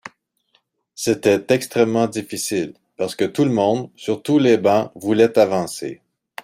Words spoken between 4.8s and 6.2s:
voulait avancer.